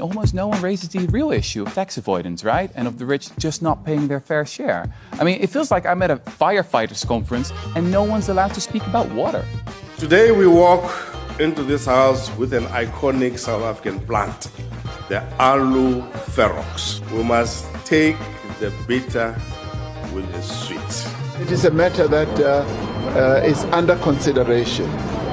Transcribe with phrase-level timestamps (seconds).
[0.00, 2.70] almost no one raises the real issue of tax avoidance, right?
[2.74, 4.92] And of the rich just not paying their fair share.
[5.12, 8.60] I mean, it feels like I'm at a firefighters conference and no one's allowed to
[8.60, 9.44] speak about water.
[9.98, 10.84] Today we walk
[11.40, 14.50] into this house with an iconic South African plant,
[15.08, 16.02] the Aloe
[16.34, 17.00] Ferox.
[17.12, 18.16] We must take
[18.60, 19.36] the bitter
[20.12, 21.40] with the sweet.
[21.40, 22.64] It is a matter that uh,
[23.16, 24.86] uh, is under consideration.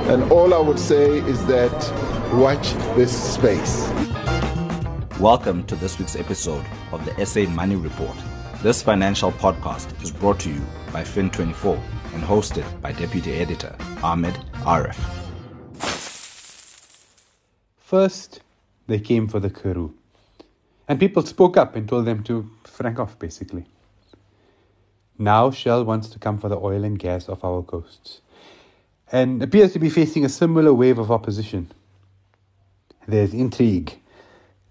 [0.07, 1.71] And all I would say is that
[2.33, 3.87] watch this space.
[5.21, 8.17] Welcome to this week's episode of the SA Money Report.
[8.61, 10.61] This financial podcast is brought to you
[10.91, 11.79] by Fin24
[12.13, 13.73] and hosted by Deputy Editor
[14.03, 14.33] Ahmed
[14.65, 14.99] Areff.
[17.79, 18.41] First,
[18.87, 19.93] they came for the Karoo.
[20.85, 23.67] And people spoke up and told them to frank off, basically.
[25.17, 28.19] Now Shell wants to come for the oil and gas off our coasts
[29.13, 31.71] and appears to be facing a similar wave of opposition.
[33.07, 33.97] There's intrigue,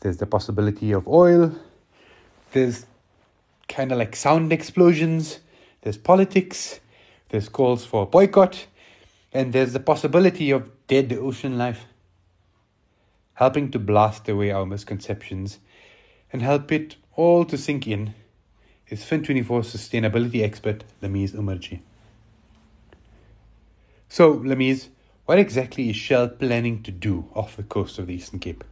[0.01, 1.53] there's the possibility of oil,
[2.53, 2.87] there's
[3.69, 5.41] kind of like sound explosions,
[5.83, 6.81] there's politics,
[7.31, 8.67] there's calls for boycott,
[9.33, 11.87] and there's the possibility of dead ocean life.
[13.35, 15.59] Helping to blast away our misconceptions
[16.33, 18.15] and help it all to sink in
[18.89, 21.81] is Fin24 sustainability expert Lameez Omarjee.
[24.09, 24.89] So, Lameez,
[25.27, 28.63] what exactly is Shell planning to do off the coast of the Eastern Cape?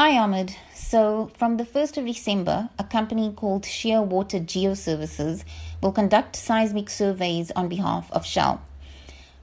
[0.00, 0.54] Hi, Ahmed.
[0.76, 5.42] So, from the 1st of December, a company called Shearwater Geoservices
[5.82, 8.62] will conduct seismic surveys on behalf of Shell.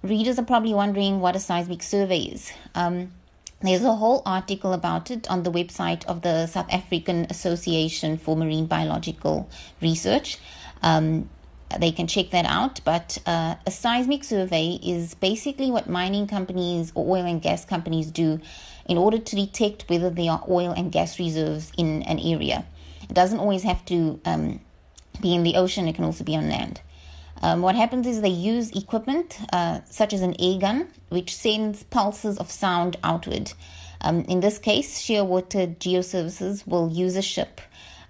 [0.02, 2.54] Readers are probably wondering what a seismic survey is.
[2.74, 3.12] Um,
[3.62, 8.38] there's a whole article about it on the website of the South African Association for
[8.38, 9.50] Marine Biological
[9.82, 10.38] Research.
[10.82, 11.30] Um,
[11.80, 12.82] they can check that out.
[12.84, 18.12] But uh, a seismic survey is basically what mining companies or oil and gas companies
[18.12, 18.40] do
[18.88, 22.66] in order to detect whether there are oil and gas reserves in an area.
[23.10, 24.60] It doesn't always have to um,
[25.22, 26.82] be in the ocean, it can also be on land.
[27.42, 31.84] Um, what happens is they use equipment uh, such as an air gun, which sends
[31.84, 33.54] pulses of sound outward.
[34.02, 37.62] Um, in this case, Shearwater Geoservices will use a ship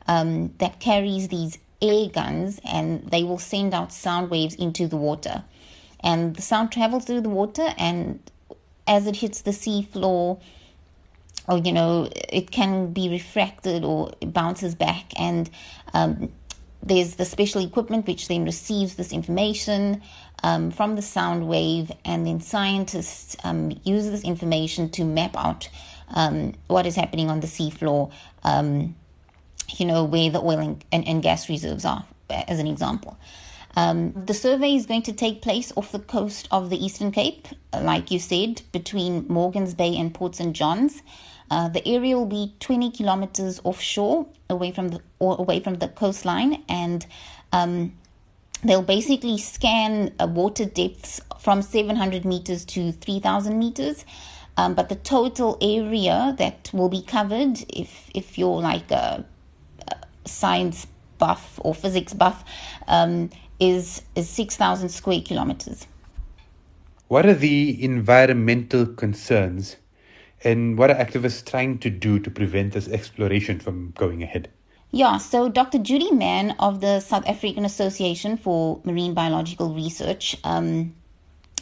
[0.07, 1.57] um, that carries these
[1.89, 5.43] air guns and they will send out sound waves into the water.
[6.01, 8.19] And the sound travels through the water, and
[8.85, 10.39] as it hits the sea floor,
[11.47, 15.49] or you know, it can be refracted or bounces back, and
[15.93, 16.31] um,
[16.83, 20.01] there's the special equipment which then receives this information
[20.43, 25.69] um, from the sound wave, and then scientists um, use this information to map out
[26.09, 28.11] um, what is happening on the seafloor,
[28.43, 28.95] um,
[29.77, 33.17] you know, where the oil and, and, and, gas reserves are, as an example.
[33.75, 37.47] Um, the survey is going to take place off the coast of the Eastern Cape,
[37.73, 40.55] like you said, between Morgan's Bay and Port St.
[40.55, 41.01] John's.
[41.51, 45.87] Uh, the area will be 20 kilometers offshore, away from the or away from the
[45.87, 47.05] coastline, and
[47.51, 47.93] um,
[48.63, 54.05] they'll basically scan uh, water depths from 700 meters to 3,000 meters.
[54.57, 59.25] Um, but the total area that will be covered, if if you're like a, a
[60.25, 60.87] science
[61.17, 62.43] buff or physics buff,
[62.87, 65.87] um, is is 6,000 square kilometers.
[67.07, 69.77] What are the environmental concerns
[70.43, 74.49] and what are activists trying to do to prevent this exploration from going ahead?
[74.91, 75.79] Yeah, so Dr.
[75.79, 80.95] Judy Mann of the South African Association for Marine Biological Research um,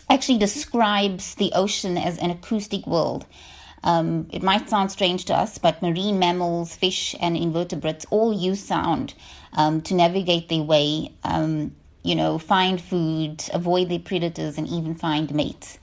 [0.10, 3.26] actually describes the ocean as an acoustic world.
[3.84, 8.64] Um, it might sound strange to us, but marine mammals, fish, and invertebrates all use
[8.64, 9.14] sound
[9.54, 14.96] um, to navigate their way, um, you know, find food, avoid their predators, and even
[14.96, 15.80] find mates.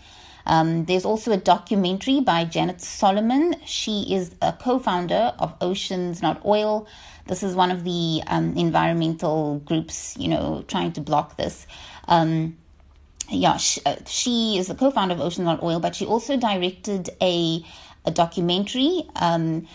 [0.46, 3.54] Um, there's also a documentary by Janet Solomon.
[3.66, 6.86] She is a co founder of Oceans Not Oil.
[7.26, 11.66] This is one of the um, environmental groups, you know, trying to block this.
[12.08, 12.56] Um,
[13.28, 16.36] yeah, she, uh, she, is the co founder of Oceans Not Oil, but she also
[16.36, 17.64] directed a,
[18.04, 19.08] a documentary.
[19.16, 19.66] Um,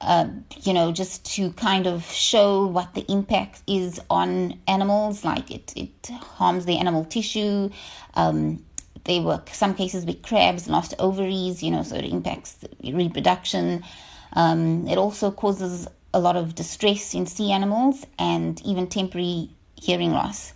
[0.00, 0.28] uh,
[0.62, 5.72] you know, just to kind of show what the impact is on animals, like it,
[5.76, 7.70] it harms the animal tissue,
[8.14, 8.62] um,
[9.04, 13.84] there were some cases with crabs lost ovaries, you know, so it impacts reproduction.
[14.32, 20.12] Um, it also causes a lot of distress in sea animals and even temporary hearing
[20.12, 20.54] loss.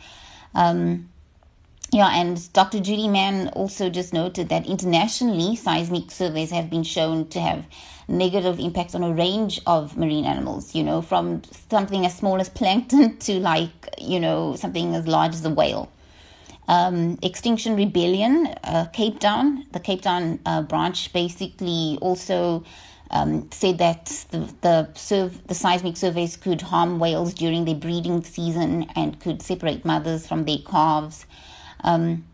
[0.54, 1.10] Um,
[1.90, 2.80] yeah, and Dr.
[2.80, 7.64] Judy Mann also just noted that internationally, seismic surveys have been shown to have
[8.08, 12.48] negative impacts on a range of marine animals, you know, from something as small as
[12.50, 15.90] plankton to like, you know, something as large as a whale.
[16.68, 22.64] Um, Extinction Rebellion, uh, Cape Town, the Cape Town uh, branch basically also
[23.10, 28.86] um, said that the the, the seismic surveys could harm whales during their breeding season
[28.94, 31.24] and could separate mothers from their calves.
[31.84, 32.24] Um,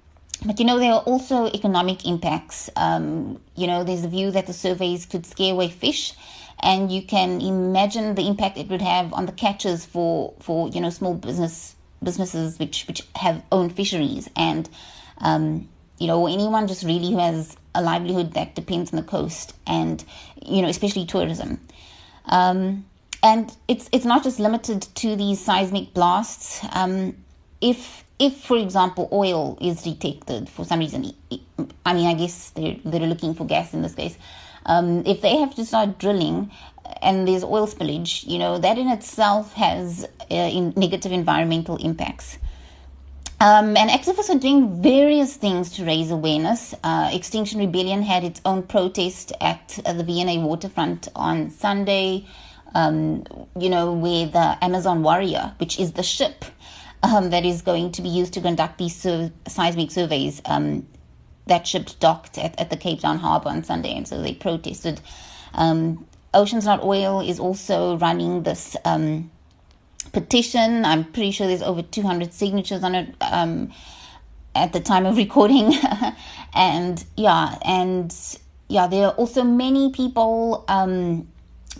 [0.45, 2.69] but you know, there are also economic impacts.
[2.77, 6.13] Um, you know, there's a view that the surveys could scare away fish,
[6.61, 10.81] and you can imagine the impact it would have on the catches for for you
[10.81, 14.69] know small business businesses which which have own fisheries and
[15.19, 15.69] um,
[15.99, 20.05] you know anyone just really who has a livelihood that depends on the coast and
[20.45, 21.61] you know especially tourism.
[22.27, 22.85] Um,
[23.23, 26.61] and it's it's not just limited to these seismic blasts.
[26.73, 27.17] Um,
[27.65, 31.13] if if, for example, oil is detected for some reason,
[31.85, 34.17] I mean, I guess they're, they're looking for gas in this case.
[34.67, 36.53] Um, if they have to start drilling
[37.03, 42.39] and there's oil spillage, you know, that in itself has uh, in negative environmental impacts.
[43.41, 46.73] Um, and activists are doing various things to raise awareness.
[46.85, 52.27] Uh, Extinction Rebellion had its own protest at uh, the V&A waterfront on Sunday,
[52.77, 53.25] um,
[53.59, 56.45] you know, where the Amazon Warrior, which is the ship
[57.05, 60.41] um, that is going to be used to conduct these sur- seismic surveys.
[60.47, 60.87] Um,
[61.47, 65.01] that ship docked at, at the Cape Town harbour on Sunday, and so they protested.
[65.53, 69.31] Um, Oceans Not Oil is also running this um,
[70.13, 70.85] petition.
[70.87, 73.71] I'm pretty sure there's over 200 signatures on it um,
[74.55, 75.75] at the time of recording.
[76.55, 78.15] and yeah, and
[78.69, 81.29] yeah, there are also many people um,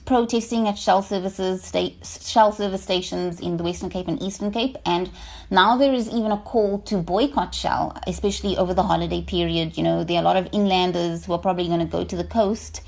[0.05, 4.77] protesting at Shell services state, Shell service stations in the Western Cape and Eastern Cape,
[4.85, 5.11] and
[5.51, 9.77] now there is even a call to boycott Shell, especially over the holiday period.
[9.77, 12.17] You know, there are a lot of inlanders who are probably going to go to
[12.17, 12.83] the coast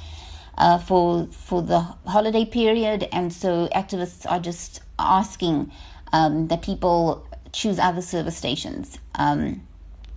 [0.59, 5.71] uh, for for the holiday period, and so activists are just asking
[6.13, 8.99] um, that people choose other service stations.
[9.15, 9.67] Um,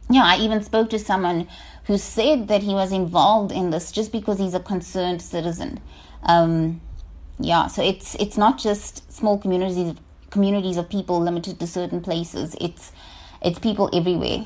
[0.10, 1.48] yeah, I even spoke to someone
[1.86, 5.80] who said that he was involved in this just because he's a concerned citizen.
[6.24, 6.82] Um,
[7.40, 9.96] yeah, so it's it's not just small communities
[10.30, 12.56] communities of people limited to certain places.
[12.60, 12.92] It's
[13.42, 14.46] it's people everywhere.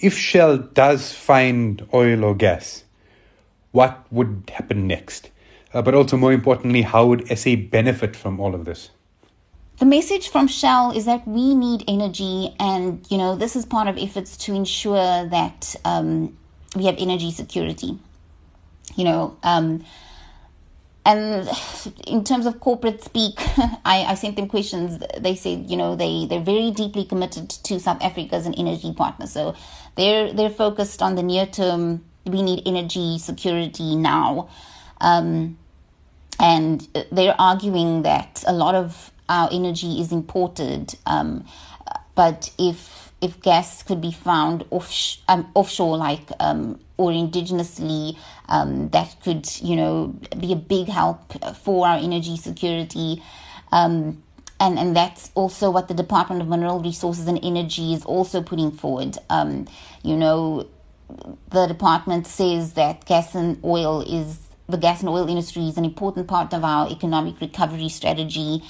[0.00, 2.84] If Shell does find oil or gas,
[3.70, 5.30] what would happen next?
[5.72, 8.90] Uh, but also, more importantly, how would SA benefit from all of this?
[9.78, 13.88] The message from Shell is that we need energy, and you know this is part
[13.88, 16.36] of efforts to ensure that um,
[16.76, 17.98] we have energy security.
[18.96, 19.84] You know, um,
[21.04, 21.48] and
[22.06, 23.34] in terms of corporate speak,
[23.84, 25.02] I, I sent them questions.
[25.18, 28.92] They said, you know, they they're very deeply committed to South Africa as an energy
[28.92, 29.26] partner.
[29.26, 29.56] So
[29.96, 32.04] they're they're focused on the near term.
[32.24, 34.48] We need energy security now,
[35.00, 35.58] um,
[36.38, 40.94] and they're arguing that a lot of our energy is imported.
[41.06, 41.44] Um,
[42.14, 44.92] but if if gas could be found off,
[45.28, 48.18] um, offshore, like um, or indigenously,
[48.48, 53.22] um, that could, you know, be a big help for our energy security.
[53.70, 54.22] Um,
[54.58, 58.72] and, and that's also what the Department of Mineral Resources and Energy is also putting
[58.72, 59.16] forward.
[59.30, 59.68] Um,
[60.02, 60.68] you know,
[61.50, 65.84] the department says that gas and oil is the gas and oil industry is an
[65.84, 68.62] important part of our economic recovery strategy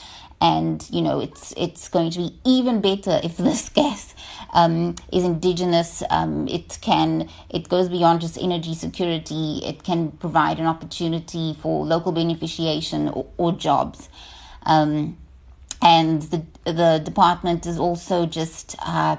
[0.43, 4.15] and you know it's it's going to be even better if this gas
[4.53, 6.03] um, is indigenous.
[6.11, 9.61] Um, it can it goes beyond just energy security.
[9.65, 14.09] It can provide an opportunity for local beneficiation or, or jobs.
[14.67, 15.17] Um,
[15.81, 19.17] and the the department is also just uh,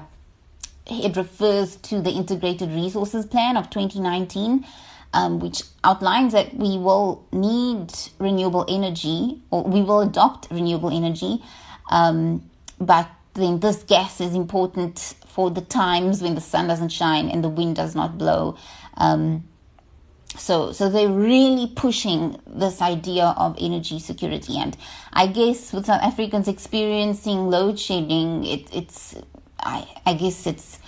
[0.86, 4.66] it refers to the integrated resources plan of 2019
[5.14, 11.42] um, which outlines that we will need renewable energy or we will adopt renewable energy
[11.90, 17.28] um, but then this gas is important for the times when the sun doesn't shine
[17.28, 18.56] and the wind does not blow.
[18.96, 19.44] Um,
[20.36, 24.76] so, so they're really pushing this idea of energy security, and
[25.12, 29.14] I guess with South Africans experiencing load shedding, it, it's,
[29.60, 30.80] I, I guess it's,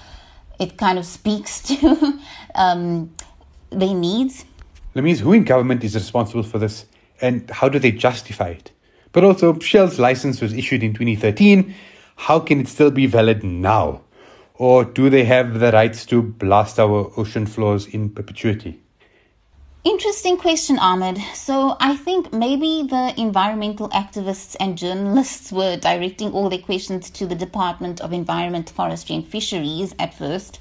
[0.59, 2.21] it kind of speaks to
[2.57, 3.15] um,
[3.71, 4.45] their needs.
[4.95, 6.87] Lameez, who in government is responsible for this,
[7.21, 8.73] and how do they justify it?
[9.13, 11.75] But also, Shell's license was issued in 2013
[12.17, 14.03] how can it still be valid now?
[14.55, 18.81] Or do they have the rights to blast our ocean floors in perpetuity?
[19.85, 21.19] Interesting question, Ahmed.
[21.35, 27.27] So I think maybe the environmental activists and journalists were directing all their questions to
[27.27, 30.59] the Department of Environment, Forestry and Fisheries at first,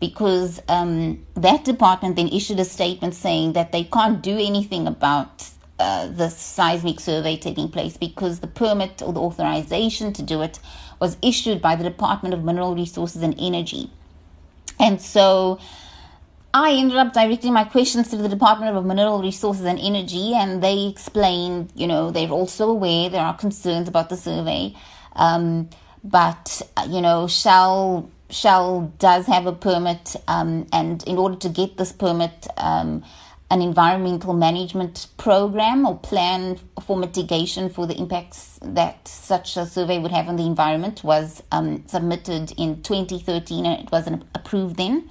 [0.00, 5.48] because um, that department then issued a statement saying that they can't do anything about
[5.78, 10.58] uh, the seismic survey taking place because the permit or the authorization to do it
[11.00, 13.90] was issued by the Department of Mineral Resources and Energy.
[14.78, 15.58] And so
[16.52, 20.62] I ended up directing my questions to the Department of Mineral Resources and Energy, and
[20.62, 24.74] they explained, you know, they're also aware there are concerns about the survey.
[25.14, 25.68] Um,
[26.02, 31.76] but, you know, Shell Shell does have a permit, um, and in order to get
[31.76, 33.04] this permit, um,
[33.50, 39.98] an environmental management program or plan for mitigation for the impacts that such a survey
[39.98, 45.08] would have on the environment was um, submitted in 2013 and it wasn't approved then.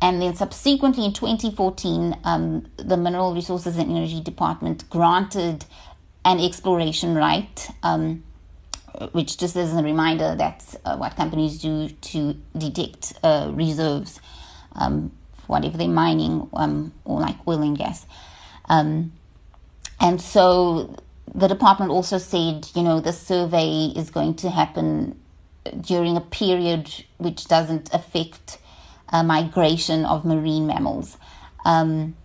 [0.00, 5.64] And then subsequently in 2014, um, the Mineral Resources and Energy Department granted
[6.24, 7.68] an exploration right.
[7.82, 8.22] Um,
[9.12, 14.20] which just as a reminder, that's uh, what companies do to detect uh, reserves,
[14.72, 15.12] um,
[15.46, 18.06] whatever they're mining, um, or like oil and gas.
[18.66, 19.12] Um,
[20.00, 20.96] and so
[21.34, 25.20] the department also said, you know, the survey is going to happen
[25.80, 28.58] during a period which doesn't affect
[29.10, 31.16] uh, migration of marine mammals.
[31.64, 32.16] Um,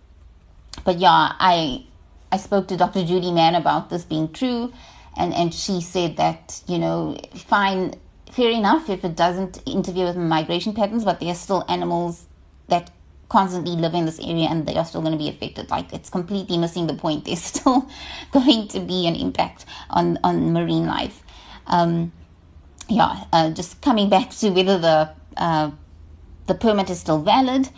[0.84, 1.86] but yeah, I
[2.32, 3.04] I spoke to Dr.
[3.06, 4.72] Judy Mann about this being true
[5.20, 7.94] and and she said that you know fine
[8.32, 12.26] fair enough if it doesn't interfere with migration patterns but there are still animals
[12.68, 12.92] that
[13.28, 15.70] constantly live in this area and they are still going to be affected.
[15.70, 17.26] Like it's completely missing the point.
[17.26, 17.88] There's still
[18.32, 21.22] going to be an impact on on marine life.
[21.68, 22.12] Um,
[22.90, 25.72] yeah uh, just coming back to whether the uh,
[26.48, 27.70] the permit is still valid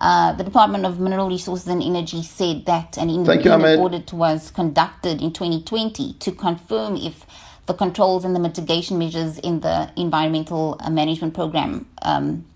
[0.00, 4.50] uh, the Department of Mineral Resources and Energy said that an independent you, audit was
[4.50, 7.26] conducted in 2020 to confirm if
[7.66, 12.46] the controls and the mitigation measures in the environmental uh, management program um,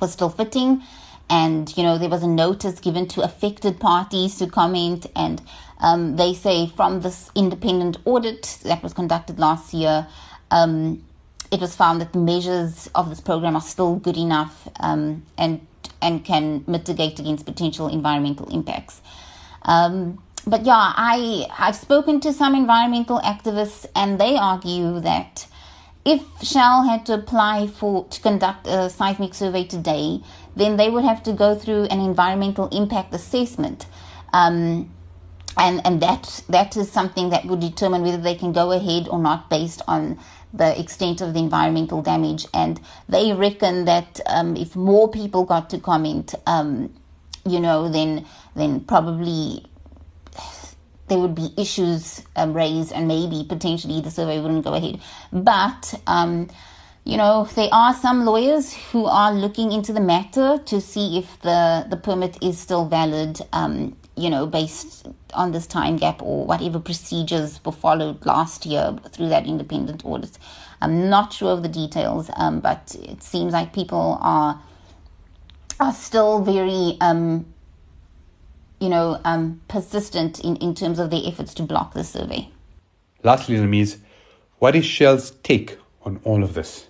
[0.00, 0.80] was still fitting.
[1.28, 5.06] And, you know, there was a notice given to affected parties to comment.
[5.16, 5.42] And
[5.80, 10.06] um, they say from this independent audit that was conducted last year,
[10.52, 11.02] um,
[11.50, 15.66] it was found that the measures of this program are still good enough um, and
[16.02, 19.00] and can mitigate against potential environmental impacts.
[19.62, 25.46] Um, but yeah, I I've spoken to some environmental activists, and they argue that
[26.04, 30.22] if Shell had to apply for to conduct a seismic survey today,
[30.56, 33.86] then they would have to go through an environmental impact assessment.
[34.32, 34.90] Um,
[35.56, 39.18] and and that that is something that would determine whether they can go ahead or
[39.18, 40.18] not based on
[40.52, 42.46] the extent of the environmental damage.
[42.52, 46.92] And they reckon that um, if more people got to comment, um,
[47.46, 49.64] you know, then then probably
[51.08, 55.00] there would be issues um, raised, and maybe potentially the survey wouldn't go ahead.
[55.32, 56.48] But um,
[57.04, 61.40] you know, there are some lawyers who are looking into the matter to see if
[61.40, 63.40] the, the permit is still valid.
[63.52, 68.96] Um, you know, based on this time gap or whatever procedures were followed last year
[69.10, 70.38] through that independent audit.
[70.82, 74.60] I'm not sure of the details, um, but it seems like people are
[75.78, 77.46] are still very, um,
[78.80, 82.50] you know, um, persistent in, in terms of their efforts to block the survey.
[83.22, 83.96] Lastly, Lameez,
[84.58, 86.86] what is Shell's take on all of this?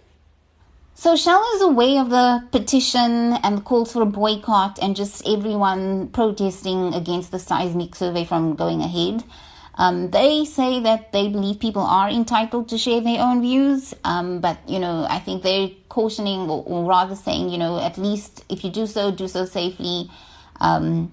[0.95, 6.09] So Shell is aware of the petition and calls for a boycott and just everyone
[6.09, 9.25] protesting against the seismic survey from going ahead.
[9.77, 14.41] Um, they say that they believe people are entitled to share their own views, um,
[14.41, 18.45] but you know, I think they're cautioning, or, or, rather saying, you know, at least
[18.51, 20.11] if you do so, do so safely.
[20.61, 21.11] Um,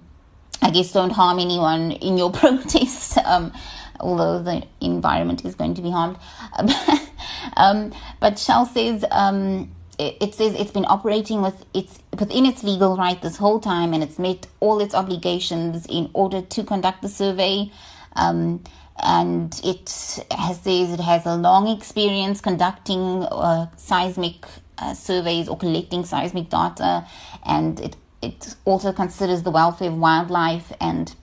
[0.60, 3.54] I guess don't harm anyone in your protest, um,
[4.00, 6.18] although the environment is going to be harmed.
[7.56, 12.96] Um, but Shell says um, it says it's been operating with its within its legal
[12.96, 17.08] right this whole time, and it's met all its obligations in order to conduct the
[17.08, 17.70] survey.
[18.16, 18.62] Um,
[19.00, 19.88] and it
[20.32, 24.44] has, says it has a long experience conducting uh, seismic
[24.78, 27.06] uh, surveys or collecting seismic data,
[27.44, 31.14] and it it also considers the welfare of wildlife and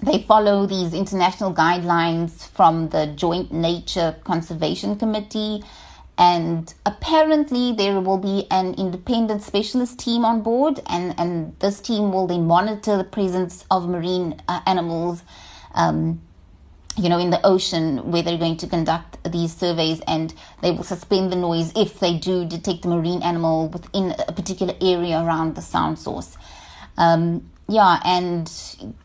[0.00, 5.62] they follow these international guidelines from the Joint Nature Conservation Committee
[6.16, 12.12] and apparently there will be an independent specialist team on board and, and this team
[12.12, 15.22] will then monitor the presence of marine uh, animals
[15.74, 16.20] um,
[16.96, 20.82] you know in the ocean where they're going to conduct these surveys and they will
[20.82, 25.54] suspend the noise if they do detect a marine animal within a particular area around
[25.54, 26.36] the sound source.
[26.96, 28.50] Um, yeah, and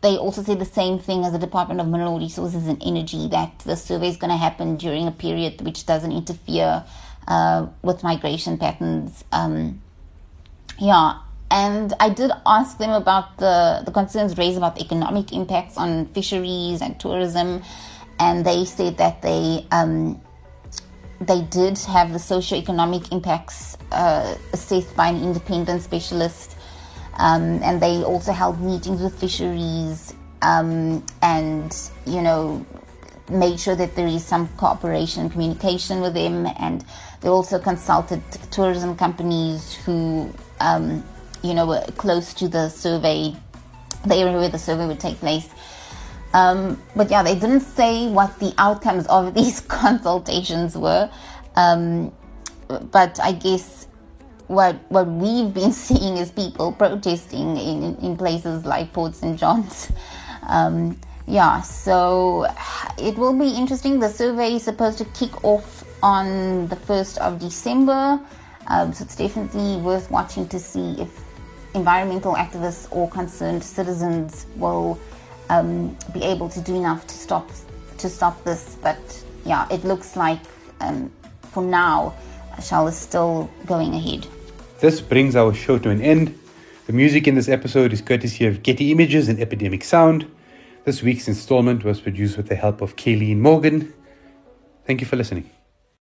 [0.02, 3.60] they also say the same thing as the Department of Mineral Resources and Energy that
[3.60, 6.86] the survey is going to happen during a period which doesn't interfere
[7.28, 9.26] uh, with migration patterns.
[9.34, 9.82] Um,
[10.80, 11.20] yeah,
[11.52, 16.08] and I did ask them about the, the concerns raised about the economic impacts on
[16.08, 17.62] fisheries and tourism,
[18.18, 20.22] and they said that they um,
[21.20, 26.56] they did have the socio-economic impacts uh, assessed by an independent specialist,
[27.18, 32.66] um, and they also held meetings with fisheries um, and you know
[33.30, 36.86] made sure that there is some cooperation and communication with them, and
[37.22, 41.04] they also consulted tourism companies who um,
[41.42, 43.36] you know were close to the survey,
[44.06, 45.50] the area where the survey would take place.
[46.34, 51.10] Um, but yeah, they didn't say what the outcomes of these consultations were.
[51.56, 52.12] Um,
[52.68, 53.83] but I guess
[54.54, 59.40] what what we've been seeing is people protesting in, in places like Port St.
[59.40, 59.92] John's.
[60.48, 62.46] Um, yeah, so
[62.98, 64.00] it will be interesting.
[64.00, 68.20] The survey is supposed to kick off on the 1st of December.
[68.68, 71.24] Um, so it's definitely worth watching to see if
[71.76, 75.00] environmental activists or concerned citizens will
[75.50, 77.50] um, be able to do enough to stop
[77.98, 78.78] to stop this.
[78.82, 79.00] But
[79.46, 80.40] yeah, it looks like
[80.82, 81.12] um,
[81.54, 82.14] for now,
[82.62, 84.28] Shell is still going ahead.
[84.84, 86.38] This brings our show to an end.
[86.88, 90.30] The music in this episode is courtesy of Getty Images and Epidemic Sound.
[90.84, 93.94] This week's installment was produced with the help of Kayleen Morgan.
[94.86, 95.50] Thank you for listening.